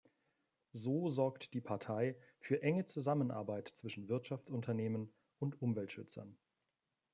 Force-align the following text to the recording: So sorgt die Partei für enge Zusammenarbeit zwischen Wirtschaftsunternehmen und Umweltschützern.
So 0.73 1.11
sorgt 1.11 1.53
die 1.53 1.61
Partei 1.61 2.15
für 2.39 2.63
enge 2.63 2.87
Zusammenarbeit 2.87 3.67
zwischen 3.75 4.07
Wirtschaftsunternehmen 4.07 5.13
und 5.37 5.61
Umweltschützern. 5.61 6.39